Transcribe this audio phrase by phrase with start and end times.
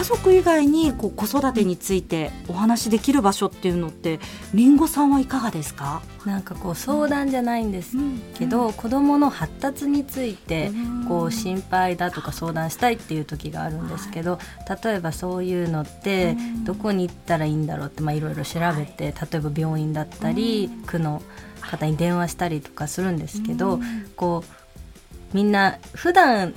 [0.00, 4.18] 家族以外にこう子育てについてお話できる場所っていうのって
[4.54, 6.00] りんごさんはいかがですか？
[6.24, 7.98] なんかこう相談じゃないんです
[8.34, 10.70] けど、うん、子どもの発達について
[11.06, 14.38] こう心配だとか相談したいっていう時があるんですけど、
[14.82, 21.20] 例えばそういうのってどこに行ったらいいんだろうっていろいろ調べて例えば病院だったり区の
[21.60, 23.78] 方に電話したりとかするんですけど
[24.16, 26.54] こうみんな普段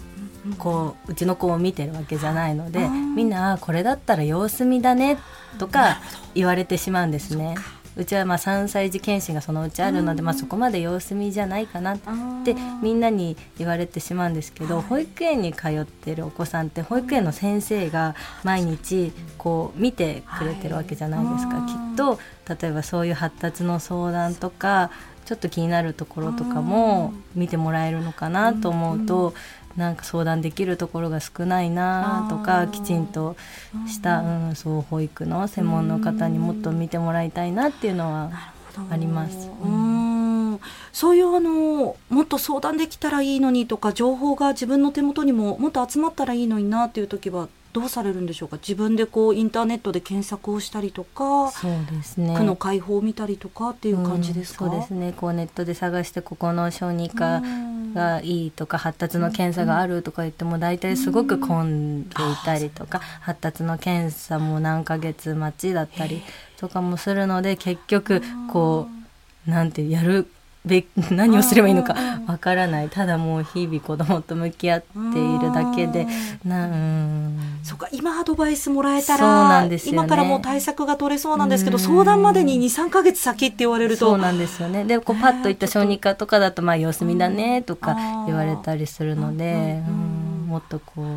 [0.57, 5.17] こううちの子を見てるわけじゃないのでみんなこれだったら様子見だね
[5.57, 6.01] とか
[6.35, 7.55] 言われてしまうんですね。
[7.95, 11.99] うちはまあ3歳児検診がそのうちあるので、まあ、そこまで様子見じゃないかなっ
[12.43, 22.19] てみんなに言われてしまうんですけど保育園に通ってるお子さんって保育園の先生が毎日こう見てくれてるわけじゃないですか、きっと。
[22.61, 24.89] 例えばそういう発達の相談とか
[25.25, 29.33] ちょっと気になるところとかも見てもらえるのかなと思うと
[29.77, 33.35] なんか相談できるところが少ないなとかきちんと
[33.87, 38.31] した、うん、そう保育の専門の方にもっと見てもらいたいなっていうのは
[38.89, 39.49] あります。
[39.63, 40.59] うん。
[40.91, 48.57] そういうあのもっと相談できたらいいのにとか情報が自分の手元にももっと集まったらいいのになっていう時はどうされるんでしょうか？
[48.57, 52.37] 自分でこうインターネットで検索をしたりとかそうですね。
[52.37, 55.13] 区の開放を見たりとかっていう感じですか、うん、そうですね。
[55.17, 57.41] こうネットで探してここの小児科
[57.93, 62.13] がいいとか発達の検査があるとか言っても大体すごく混んでい
[62.45, 66.21] たりとか発達の検査も何ヶ月待ちだったり
[66.57, 68.21] とかもするので結局
[68.51, 68.87] こ
[69.47, 70.27] うなんてやる
[70.65, 71.95] べ 何をすればいいのか
[72.27, 72.89] わからない。
[72.89, 76.07] ただもう日々子供と向き合っているだけで
[76.45, 77.39] なうん。
[77.63, 84.09] そうか今アドバイスもらえたら、ね、今からもう対策が取れそうなんですけど相談までに23か月先って言われると。
[84.09, 84.83] そうなんですよね。
[84.83, 87.95] でこうパッといった小児科とかだとまあ様子見だねとか
[88.27, 91.07] 言われたりするのでうんもっとこう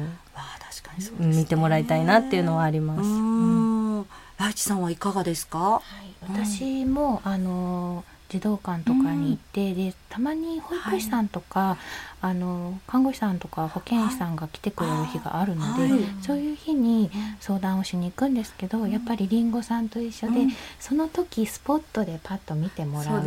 [1.18, 4.06] 見てもらいたいなっていうのはあります。
[4.38, 11.76] ライチさんはいかがですか、はい、私もあの児童館とかに行って、うん、でたまに保育士さんとか、はい、
[12.22, 17.10] あの看護師さんとか保健師さんが来てくれる日があるので、はい、そういう日に
[17.40, 23.24] 相談をしに行くんですけど、うん、やっぱりりんごさんと一緒で、うん、その時スポットでパッと見てもらう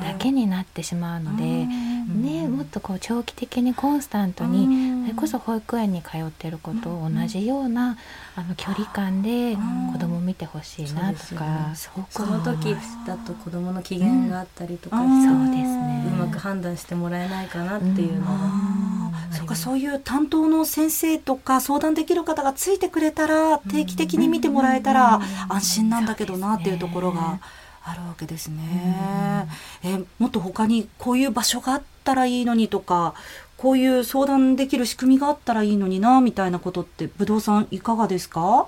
[0.00, 4.66] だけになってしまうので、ね、もっとこう長期的にコンスタントに、
[5.04, 7.98] それこそ保育園に通ってる子と同じような、
[8.36, 9.54] あの距離感で
[9.92, 12.74] 子供見てほしいなとか、その時
[13.06, 15.06] だと子供の機嫌があったりとか、そう
[15.50, 16.04] ですね。
[16.08, 27.40] うまく判断してもらえないかなっていうのは、そうかそういう担当の先生とか相談できる方がついてくれたら定期的に見てもらえたら安心なんだけどなっていうところが。
[27.86, 29.46] あるわけですね。
[29.82, 33.14] えもっと他にこういう場所があったらいいのにとか
[33.64, 38.66] こういう相談できる仕組みがあったらいいのになみたいなことって武道さんいかがですか？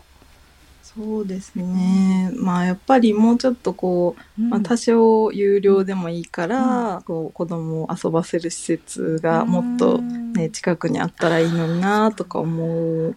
[0.83, 2.31] そうですね。
[2.35, 13.15] まあやっぱりもうちょっとこう、まあ、多少有料でもいいから、こう子供を遊ばせる施設がもっとね、近くにあったらいいのになとか思う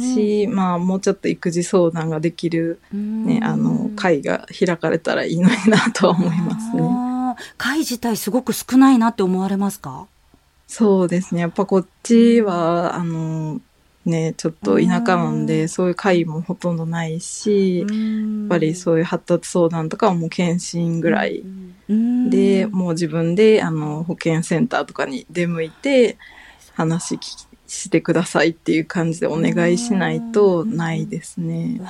[0.00, 6.82] し、まあもうちょっと育児相談ができる、ね、あの会が開かれたらいいのになとは思いますね。
[7.58, 10.06] 会自体すごく少ないなって思われますか？
[10.74, 11.42] そうですね。
[11.42, 13.60] やっぱこっちは、あの、
[14.06, 21.44] ね、ちょっと田舎なんで、そういう会もほとんどないし、やっぱりそういう発達相談とかはもう検診ぐらい
[22.30, 26.16] で、もう自分で、あの、保健センターとかに出向いて、
[26.74, 27.18] 話
[27.66, 31.78] してくださいっていう感じでお願いしないとないですね。
[31.82, 31.88] わ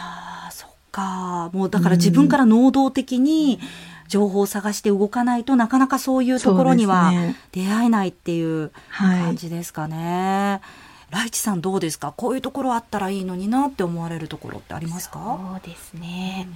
[0.49, 1.51] あ、そっか。
[1.53, 3.61] もうだから自分から能動的に、
[4.13, 7.13] 情報を探して動かないとなかなかそういうところには
[7.53, 10.61] 出会えないっていう感じですかね。
[11.11, 12.13] ライチさんどうですか？
[12.15, 15.39] こういうところあったらいいのになって思われるところってありますか？
[15.51, 16.47] そうですね、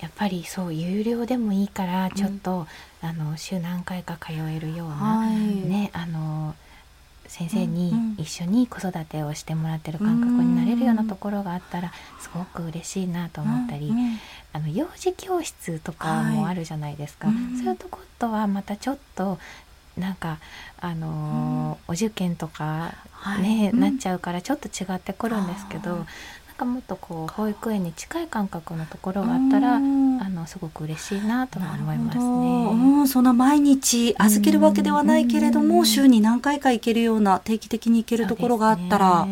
[0.00, 2.66] やっぱりそう有料でもいいからちょっと、
[3.02, 6.54] うん、あの週何回か通えるような、はい、ねあの
[7.32, 11.90] 先生に一緒に子育てをしてもらってる感覚になれるようなところがあったら
[12.20, 14.18] すごく嬉しいなと思ったり、うんうん、
[14.52, 19.38] あの幼児教室とかもあるじゃないですか、はい、そういうとことはまたちょっと
[19.96, 20.40] なんか
[20.78, 22.94] あのー、お受験とか
[23.40, 26.04] ね、はい、なっちゃうからちょっと違ってくるんですけど、
[26.52, 32.24] なんかもっとこう保育園に近い感覚のところがあったらあのすごく嬉しいなと思いますね。
[32.24, 39.22] うん、そんな毎日預けるわけではないけれども、週に何回か行けるような定期的に行けるところがあったら。
[39.22, 39.26] あ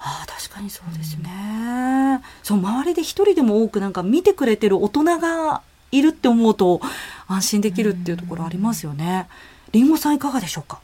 [0.00, 6.80] あ確かにそうですね、うん、そう周りで一人でも多くなんか見てくれてる大人がいるって思うと
[7.28, 9.28] 安心できるっていうところありますよね。
[9.70, 10.80] り、うんごさんいかがでしょうか？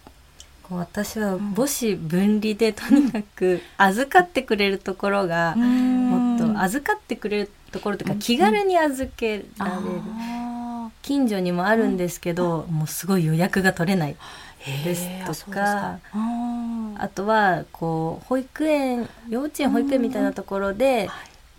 [0.71, 9.79] 私は母子分離でとにかく預かってくれるところがもと預かってくれるところとか気軽に預けられる、
[11.03, 14.17] 近所にもあるんですけど、もうすごい予約が取れない
[14.85, 15.99] ですとか。
[17.01, 21.09] あとはこう保育園幼稚園保育園みたいなところで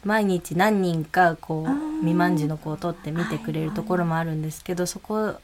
[0.04, 5.36] 毎日何人かこう未満児の子を取って見てくれるところもあるんですけどそこ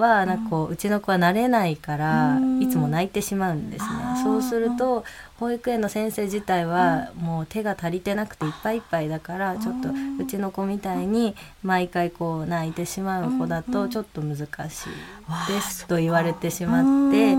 [0.00, 3.90] はなんかこううちの子は慣れないからいつも泣いてしまうんですね。
[4.24, 5.04] そうすると
[5.38, 9.88] 保育園の先生自体はもう手が足りてなくていっぱいいっぱいだからちょっと
[10.22, 17.34] うちの子みたいに毎回こう泣いてしまう子だとちょっと難しいですと言われてしまって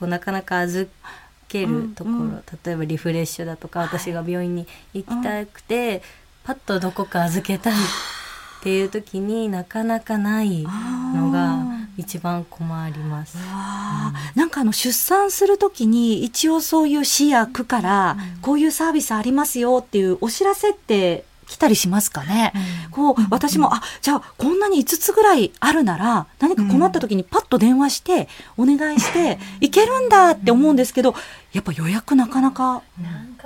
[0.00, 0.90] こうなかなか預
[1.48, 6.02] けるところ例えばリフレッシュだとか私が病院に行きたくて
[6.44, 7.76] パッとどこか預けたいっ
[8.62, 11.58] ていう時になかなかないのが
[11.96, 13.36] 一番困ります。
[14.34, 22.52] なんかあの出産する時に一応そういう市や区からこういうサービスありますよっていうお知らせって来たりしますかね、
[22.86, 31.14] うん、こう私も、あじゃあこんなに5つぐらいあるなら何か困った時にパッと電話してお願いしていけるんだって思うんですけど
[31.52, 32.82] やっぱ予約なかなか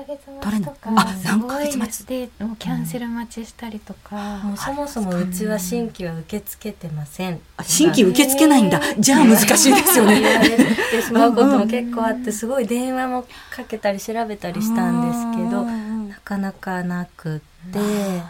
[0.05, 0.75] 取れない。
[0.85, 2.05] あ何ヶ月待ち。
[2.05, 7.41] でもうキャンセル待ちしたりとか、もうそもそもうちは新規は受け付けてません。
[7.63, 8.81] 新規受け付けないんだ。
[8.99, 10.21] じゃあ難しいですよね。
[10.21, 17.41] 言われてしまうことも結構あってすごい電話もかけたり調べたりしたんですけどなかなかなく
[17.73, 17.79] て。
[17.79, 17.81] で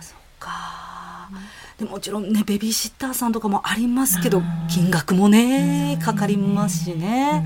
[0.00, 1.30] そっか。
[1.78, 4.40] でもちろんねベビーシッターさんとかもありますけど
[4.70, 7.44] 金額もねかかりますしね。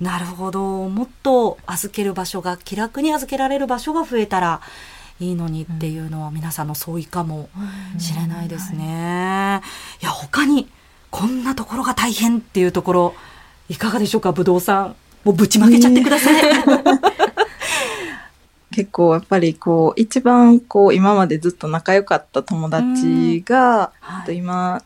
[0.00, 0.88] なるほど。
[0.88, 4.60] もっと預ける場所が気楽に預けられる場所が増えたら
[5.20, 7.48] いいのにっていうのは皆さんの相違かも
[7.98, 9.62] しれないですね。
[10.02, 10.04] い。
[10.04, 10.68] や他に
[11.10, 13.14] こんなところが大変っていうところ
[13.68, 14.96] いかがでしょうかぶどうさん。
[15.24, 16.42] もうぶちまけちゃってください。
[18.70, 24.82] 結構やっぱりこう一番こう今までずっと仲良かった友達が、はい、今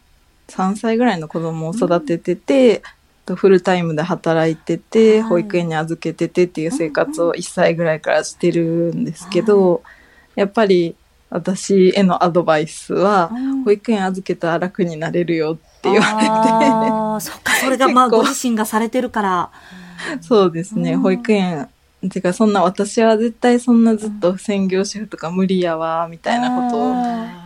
[0.48, 2.82] 3歳ぐらいの子供を育ててて、うん、
[3.26, 10.96] フルタイムで働いてて、はい、保育園に預けててっていう生活を1歳ぐらいからしてるんですけど、はい、やっぱり
[11.30, 13.30] 私へのアドバイスは、
[13.64, 17.30] 保育園預けたら楽になれるよって言われて。
[17.30, 19.50] そっか、それがまあご自身がされてるから。
[20.20, 21.68] そうですね、保育園
[22.08, 26.94] てかそんな私は絶対そんなずっと専業主婦とか無理やわみたいなことを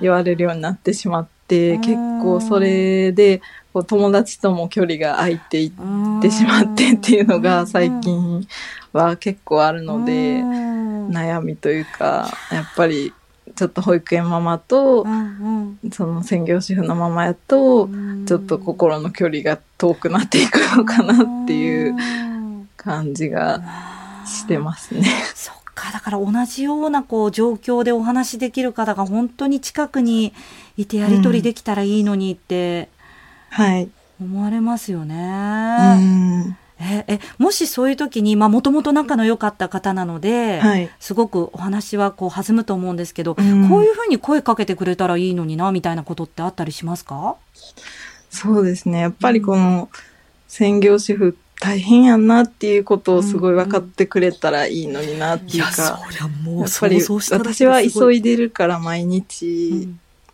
[0.00, 3.41] 言われるようになってしまって結構それで
[3.73, 8.46] こう友達とも距離が空いていってしまってっていうのが最近
[8.93, 13.12] は結構あるので悩みというかやっぱり
[13.56, 15.05] ちょっと保育園ママと
[15.93, 17.88] その専業主婦のママやと
[18.26, 21.14] ちょっと心の距離が遠くなっていくのかな
[21.44, 21.97] っていう
[22.76, 23.62] 感じが。
[24.26, 25.02] してますね。
[25.84, 30.32] か、だから同じようなこう状況でお話しできる方が本当に近くに
[30.76, 32.88] いてやり取りできたらいいのにって、
[33.50, 33.88] はい。
[34.20, 35.14] 思われますよね。
[35.98, 36.56] うん。
[36.81, 47.37] ええもしそういう時にもともと仲の良かった方なので、はい、すごくお話はこう弾むと思うんですけど、うん、こういうふうに声かけてくれたらいいのになみたいなことってあったりしますか？
[48.28, 48.98] そうですね。
[48.98, 49.88] やっぱりこの
[50.48, 55.99] 専業主婦大変やんなっていうことをすごい分かってくれたらいいのになっていうか、
[56.47, 59.88] うん、やっぱり私は急いでるから毎日、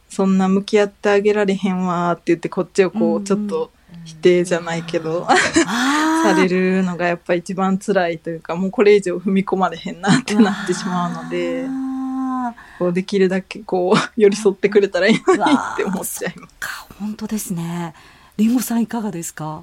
[0.09, 3.71] そんな向き合ってあげられへんわって言ってこっちをこうちょっと
[4.05, 5.25] 否定じゃないけど、
[6.25, 11.65] されるのがやっぱ一番辛いというかもうこれ以上踏み込まれへんなってなってしまうので。
[12.81, 16.55] こうできるだけこう 寄り添ってくれたらいいのにって思っちゃいます。
[16.99, 17.95] 本当ですね。
[18.37, 19.63] りんごさんいかがですか？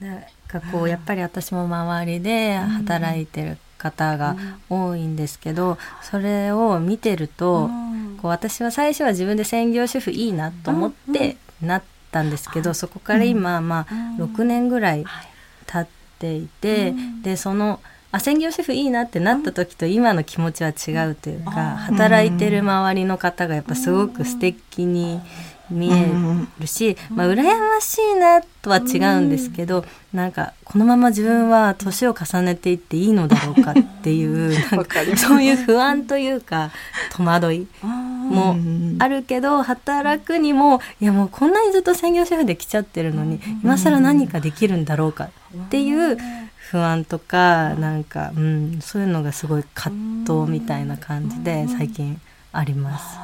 [0.00, 4.36] なんかこうやっぱり私も周りで働いてる方が
[4.68, 7.68] 多いんですけど、それを見てると、
[8.20, 15.04] こう私は最初は自分で専業主婦いいなと思ってなったんですけど、そこから今まあ6年ぐらい
[15.66, 15.86] 経っ
[16.18, 25.20] ていて、でそのあ専業主婦いいなってなった時と今の気持ちは違うというか働いてる周りの方がやっぱすごく素敵に
[25.70, 26.06] 見え
[26.60, 36.70] るし、まあ、羨ましいなとは違うんですけど、なんかこのまま自分は年を重ねていっていいのだろうかっていうなんかそういう不安というか
[37.14, 38.56] 戸惑いも
[38.98, 46.16] あるけど働くにもいやもうこんなにずっと専業主婦で来ちゃってるのに今更何かできるんだろうかっていう
[46.70, 49.94] 不安とかなんか、うん、そういうのがすごい葛
[50.26, 53.16] 藤みたいな感じで最近あります。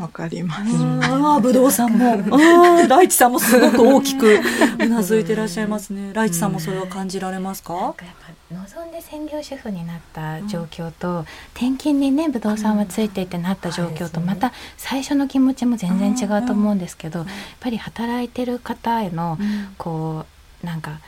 [0.00, 0.62] わ、かります。
[1.02, 4.40] ああ、ぶどうさんも、ああ、ライチさんもすごく大きく
[4.78, 6.12] うなずいていらっしゃいますね。
[6.12, 7.74] ライチさんもそれは感じられますか？
[7.74, 8.14] なんかやっ
[8.50, 17.28] ぱ望んで専業主婦になった状況と、転勤にねぶどうさんはついていてなった状況と、また最初の気持ちも全然違うと思うんですけど、やっ
[17.58, 19.38] ぱり働いてる方への
[19.78, 20.26] こ
[20.62, 21.00] うなんか。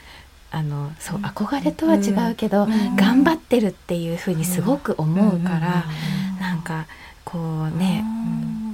[0.50, 5.84] あのそう憧れとは違うけど、頑張ってるっていうふうにすごく思うから、
[6.40, 6.86] なんか
[7.24, 8.04] こうね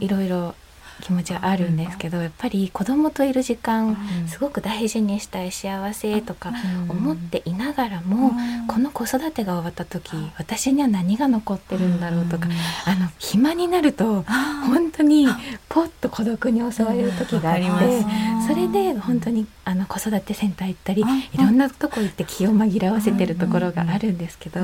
[0.01, 0.55] いろいろ
[1.01, 6.53] 気持ちはあるんですけどやっぱり子供といる時間すごく大事にしたい幸せとか
[6.89, 8.33] 思っていながらも
[8.69, 12.49] この子育てが終わった時私には何が残ってるんだろうとか
[12.87, 14.23] あの暇になると
[14.67, 15.27] 本当に
[15.69, 18.05] ポッと孤独に襲われる時があって
[18.47, 21.03] それで本当にあの子育てセンター行ったり
[21.33, 24.61] いろんなとこ行って気を紛らわせてるところがあるんですけど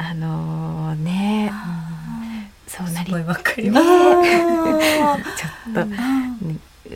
[0.00, 1.52] あのね
[2.68, 3.86] そうなりわかります。
[5.36, 5.86] ちょっと、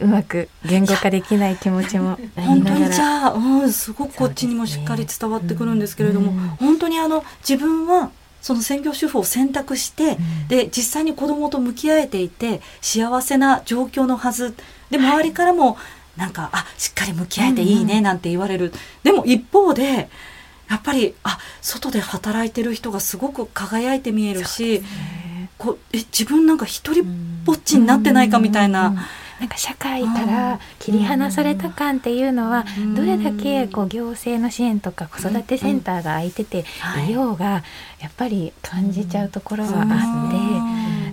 [0.00, 8.10] うまく言語化できない気持ちも本当にじゃあ、うん、すごくこっちにもしっかり伝わってくるんですけれども、ねうん、本当にあの自分は
[8.40, 14.54] その専業主婦を選択して、うん、で実際に子供と向き合えていて幸せな状況のはず。
[14.90, 15.78] で周りからも
[16.16, 20.10] なんかあしっかり向き合えていいねなんて言われる、うんうん、でも一方で
[20.68, 24.82] やっぱりあ外で働いてる人がすごく輝いて見えるし、
[25.64, 27.04] ね、こえ自分なんか一人
[27.44, 28.94] ぼっちになってないかみたいな。
[29.40, 32.64] なんか社会から切り離された感っていうのは
[32.94, 36.64] どれだけこう行政の支援とか子育てセンターが空いてて
[37.08, 37.12] い。
[37.12, 37.64] ようが
[37.98, 40.71] やっぱり感じちゃうところはあって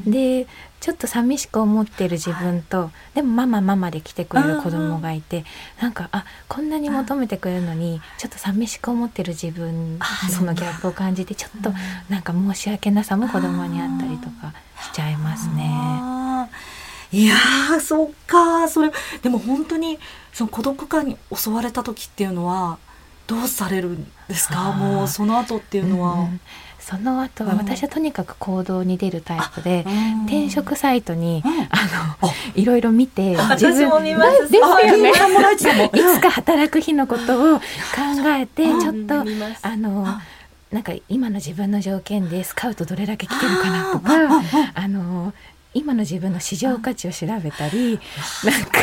[0.10, 0.48] で
[0.80, 5.44] ちょっと寂しく思ってる自分とでもママママで来てくれる子供がいて
[5.82, 10.00] なんかあこんなに求めてくれるのにちょっと寂しく思ってる自分
[10.30, 11.74] そのギャップを感じてちょっと
[12.08, 16.50] なんか申し訳なさも子供にあったりとかしちゃいますね。
[17.12, 20.00] いやーそっかそれでも本当に
[20.32, 22.78] その孤独感に襲われた時っていうのは
[23.28, 24.72] どうされるんですか？
[24.72, 26.14] もうその後っていうのは。
[26.14, 26.40] うん
[26.90, 29.86] その後は私はとにかく行動に出るタイプで、
[30.26, 35.92] 転職サイトに、あのいろいろ見て自分ですよね。
[35.94, 37.64] いつか働く日のことを考
[38.26, 39.20] えてちょっと
[39.62, 40.08] あの
[40.72, 44.12] なんか今の自分の条件でスカウトどれだけ来てるかなとか
[44.74, 45.34] あの
[45.74, 48.00] 今の自分の市場価値を調べたり
[48.44, 48.80] なんか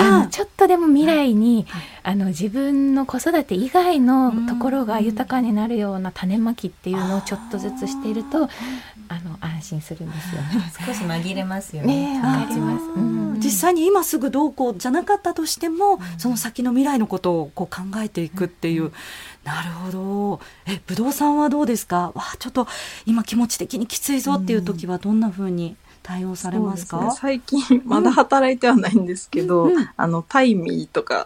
[0.00, 1.66] あのちょっとでも未来に
[2.04, 8.48] あの自分の子育て以外のところが豊かになるような種まきっていうのをちょっとずつしていると
[9.08, 10.72] あの安心するんですよね。
[10.86, 12.14] 少し紛れますよね。
[12.14, 18.92] ねかります、うん、実際に今すぐどうこうじゃなかったとしても、その先の未来のことをこう考えていくっていう。
[19.42, 20.40] なるほど。
[20.66, 22.12] え、ぶどうさんはどうですか？
[22.14, 22.66] わあ、ちょっと
[23.04, 25.76] 今気持ち的にきついぞっていう時はどんな風に？
[26.04, 31.24] 対応されますか、ね、最近まだ働いてはないんですけど、うん、あのタイミーとか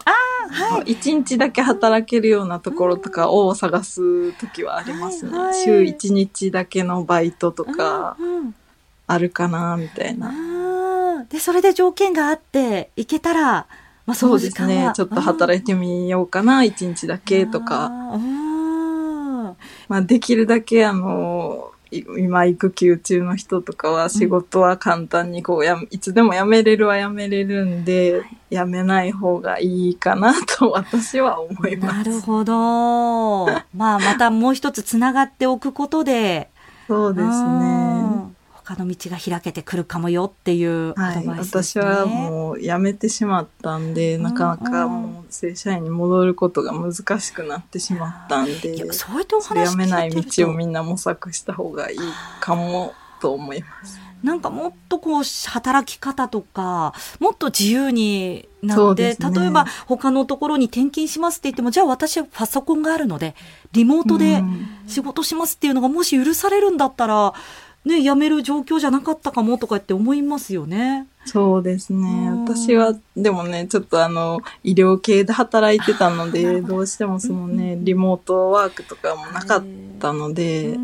[0.85, 8.15] 一、はい、日だけ働けるようなところとかを探す時はありますね、はいはい、週一日だけのバイトとか
[9.05, 13.67] あるかなみたいな、でそれで条件があって行けたら、
[14.05, 14.91] まあ、そうですね。
[14.95, 17.91] ちょっと働いてみようかな一日だけとか。
[19.87, 31.97] まあ、できるだけあの今育休中の人とかは仕事は簡単にこうや、いつでも辞めれるは辞めれるんで、辞めない方がいいかなと私は思います。
[31.97, 33.45] なるほど。
[33.75, 36.49] まあまたもう一つつながっておくことで。
[36.87, 37.88] そうですね。
[38.69, 51.97] 他の道が開けてくるかもよっていうアドバイスですね、はい、私はもう辞めてしまったんで、なかなかもう正社員に戻ることが難しくなってしまったんで、そういったお話辞めない道をみんな模索した方がいい
[52.41, 53.99] かもと思います。
[54.21, 63.33] なんかもっとこう働き方とかもっと自由になって、ね、例えば他のところに転勤しますって言ってもじゃあ私はパソコンがあるので
[63.71, 64.43] リモートで
[64.87, 67.33] 仕事しますっていうのがもし許されるんだったら、うん
[67.85, 71.07] ね、辞める状況じゃなかったかもとかって思いますよね。
[71.25, 72.29] そうですね。
[72.45, 79.63] 私は、でもね、ちょっとあの、医療系で働いてたので、 どうしてもそのね、リモートワークとかもなかっ
[79.99, 80.77] たので、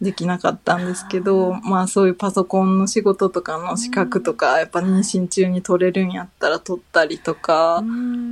[0.00, 7.84] できなかったんですけど、まあそういうパソコンの仕事とかの資格とか、やっぱ妊娠中に取れるんやったら取ったりとか、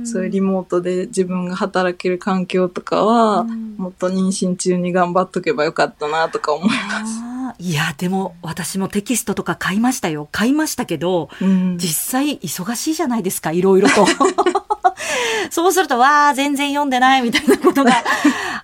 [0.03, 7.29] そういうリモートで自分が働ける環境とかは、もっと妊娠中に頑張っとけばよかったなとか思います。
[7.59, 10.27] いや、でも私もテキストとか買いましたよ。
[10.31, 11.29] 買いましたけど、
[11.75, 14.07] 実際忙しいじゃないですか、いろいろと。
[15.51, 17.91] そうすると、わあ、全然読んでないみたいなことが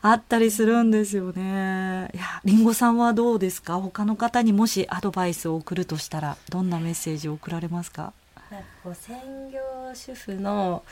[0.07, 2.11] あったりするんですよね。
[2.13, 3.79] いや、りんごさんはどうですか？
[3.79, 8.13] 他の方にもしアドバイスを送るとしたら、どんなメッセージを送られますか？
[8.51, 9.15] なんかこう専
[9.51, 9.59] 業
[9.95, 10.83] 主婦の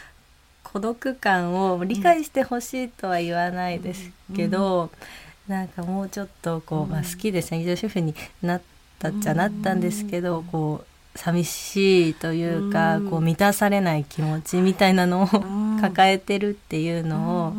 [0.64, 4.90] 孤独感を理解してほしいとは言わないですけど、うんうん、
[5.48, 8.62] なんかもうちょっとこう、まあ、好きで専業主婦になっ
[8.98, 15.28] たっちゃなったんですけど、こう寂しいというか、こう満たされない気持ちみたいなのを
[15.80, 17.54] 抱えてるっていうのを、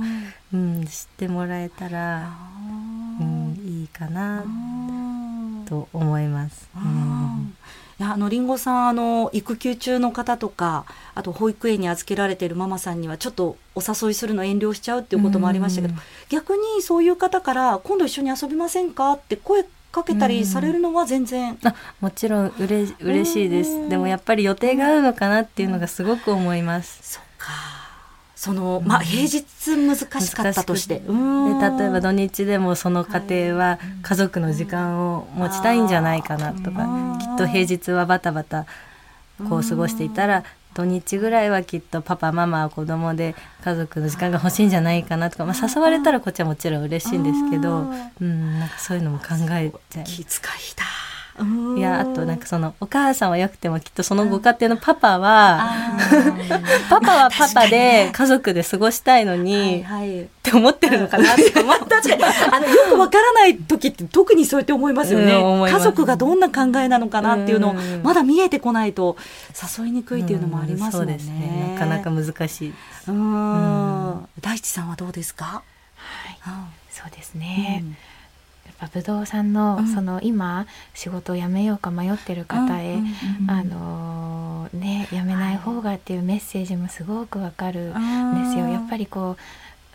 [0.52, 2.28] うん、知ってもらえたら、
[3.20, 4.44] うん、いいかな
[5.66, 6.68] と思います。
[6.76, 7.56] うん
[7.96, 10.84] いやあのりんごさんあの育休中の方とか
[11.14, 15.94] あと保育園に預けられているママさんにはちょっとお誘いするの遠慮しちゃうっていうこともありましたけど、
[16.28, 23.88] 逆にそういう方から今度一緒に遊びませんかって声かけたりされるのは全然、あもちろんうれ嬉しいです。
[23.88, 27.83] でもやっぱり予定があるのかなっていうのがすごく思います、そっか
[28.44, 29.42] その、まあ、平日
[29.74, 30.98] 難しかったとして。
[30.98, 38.66] で例えば土日でもその家庭は家族の時間を持ちたいんじゃないかなとか、きっと平日はバタバタ
[39.48, 43.34] こう過ごしていたら、土日ぐらいはきっとパパママ子供で
[43.64, 47.86] 家族の時間が欲しいんじゃないかなとか、まあ、誘われたらこっちはもちろん嬉しいんですけど、
[48.20, 50.04] うん、なんかそういうのも考えちゃう。
[50.04, 50.26] 気遣い
[50.76, 50.84] だ
[51.76, 55.68] いやあとなんかそのお母さんはよくてもきっとそのご家庭のパパは
[56.88, 67.74] パパはパパで家族で過ごしたいのに、はいはい、って思ってるのかなって思確かにあのよくわからない時って特にそうやって思いますよね、うん、家族がどんな考えなのかなっていうのを
[68.04, 69.16] まだ見えてこないと
[69.78, 71.72] 誘いにくいっていうのもありますもんね,、ね。
[71.74, 72.74] なかなか難しい
[73.08, 75.62] うん、大地さんはどうですか？
[75.96, 76.38] はい、
[76.90, 77.96] そうですね、うん
[78.88, 82.98] ぱ不動産の、うん、その今仕事を辞めようか迷ってる方へ、
[83.48, 88.68] あのね辞めない方がっていうメッセージもすごくわかるんですよ。
[88.68, 89.36] やっぱりこう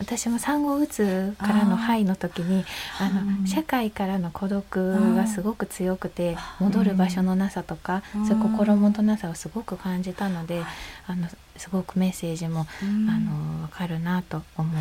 [0.00, 2.64] 私も産後うつからの肺の時に
[2.98, 10.62] あの社会からの孤独がすごく強くて戻る場所のなさとかそういう心もとなさをすごく感じたので
[11.06, 12.84] あのすごくメッセージもあ
[13.18, 14.72] の分かるなと思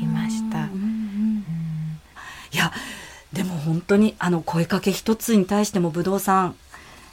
[0.00, 0.66] いました。
[2.50, 2.70] いや
[3.32, 6.56] でも本当にあの声かけ一つに対しても武道さん、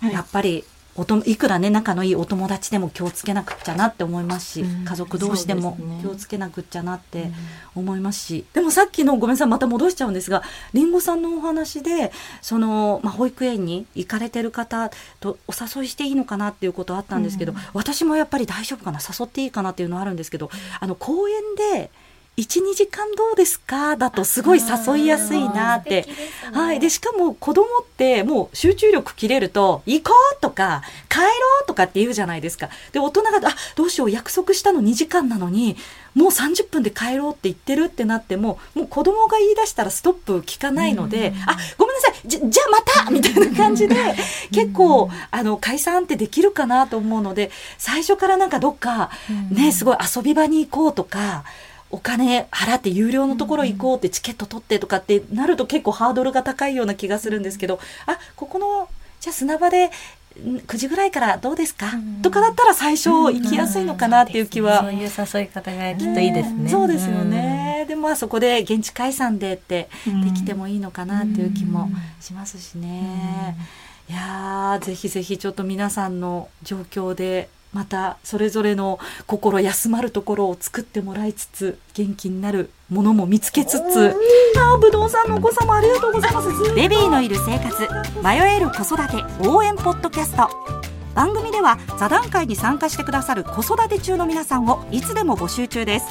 [0.02, 0.64] はい、やっぱり
[0.98, 7.32] おといくらね仲のいいお友達でも気をつけなくっちゃなって思いますし、うん、家族同士でも気をつけなくっちゃなって
[7.76, 10.42] 思いますし、うん、でもさっきのごめんなさいまた戻しちゃうんですが
[10.74, 20.50] りんごさんのお話でその、まあ、保育園に行かれてる方とお誘いしていいのかなっていうことあったんですけど、うん、私もやっぱり大丈夫かな誘っていいかなっていうのはあるんですけど
[20.80, 21.36] あの公園
[21.74, 21.92] で
[22.38, 23.96] 12時間どうですか？
[23.96, 26.08] だとすごい誘いやすいなって、ね、
[26.54, 26.80] はい。
[26.80, 31.28] でしかも子供ってもう集中力切れると行こうとか帰ろ
[31.64, 32.70] うとかって言うじゃないですか。
[32.92, 35.78] で大人があどうしよう約束したの2時間なのに
[36.14, 42.16] もう30分で帰ろうって言ってるってなってももう子供が言い出したらストップ聞かないので、あごめんなさい。
[42.26, 43.12] じじゃあまた！
[43.12, 43.96] みたいな感じで
[44.52, 49.10] 結構あの解散ってできるかなと思うので最初からなんかどっか
[49.52, 51.46] ねすごい遊び場に行こうとか。
[51.92, 59.92] お金払って有料のところ行こうってチケット取ってとかってなると結構ハードルが高いような気がするんですけどあここのじゃあ砂場で
[60.38, 73.56] 9時ぐらいからどうですか、とかだったら最初行きやすいのかなっていう気は、そういう誘い方がきっといいですね、そうですよね、でもあそこで現地解散でってできてもいいのかなっていう気もしますしね、
[74.10, 84.16] いやぜひぜひちょっと皆さんの状況でまたそれぞれの心休まるところを作ってもらいつつ元気になるものも見つけつつ
[84.58, 86.74] あぶどうさんのお子様ありがとうございます。
[86.74, 87.86] ベビーのいる生活
[88.24, 90.50] 迷える子育て応援ポッドキャスト。
[91.14, 96.06] 番組では座談会に参加してくださる子育て中の皆さんをいつでも募集中です。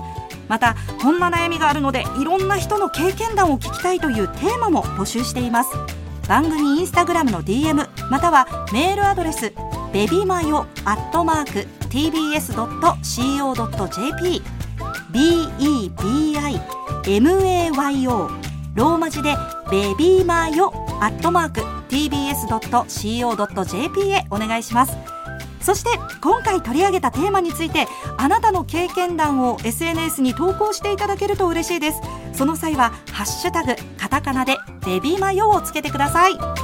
[0.49, 5.71] またこんな悩みがあるのでいろんな人の経験談を聞きたいというテーマも募集しています。
[6.29, 9.55] 番組インスタグラムの DM またはメールアドレス
[9.95, 12.43] ベビマヨアットマーク tbs.co.jp
[17.05, 18.29] bebimayo
[18.75, 19.37] ローマ字で
[19.71, 21.61] ベビーマヨアットマーク
[21.95, 22.41] tbs.co.jp
[24.11, 24.97] へお願いします。
[25.61, 27.87] そして今回取り上げたテーマについて
[28.19, 32.01] あなたの経験談を SNS に投稿していただけると嬉しいです。
[32.33, 36.64] その際はハッシュタグカタカナでベビーマヨをつけてください。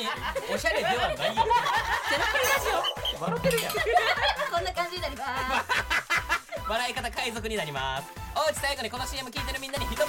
[0.00, 0.06] に
[0.54, 1.18] おしゃれではないよ。
[1.18, 3.22] ゼロプリラジオ。
[3.22, 3.78] 笑ってるやんこ
[4.60, 5.28] んな感じになります
[6.68, 8.08] 笑い方海賊になります。
[8.34, 10.06] おうち最後にこの CM 聞いてるみんなに一言。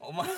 [0.00, 0.28] お前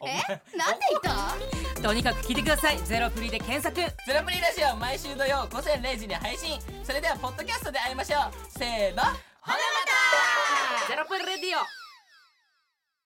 [0.00, 0.16] お前
[0.56, 1.82] なんで言った？
[1.82, 2.78] とにかく聞いてください。
[2.84, 3.74] ゼロプリで検索。
[3.76, 6.58] ゼロプリラジオ毎週土曜午前0時に配信。
[6.84, 8.32] それではポッドキャストで会いましょう。
[8.48, 9.02] せーの。
[9.02, 9.08] ほ
[9.52, 9.58] なま
[10.86, 10.88] た。
[10.88, 11.83] ゼロプリレディオ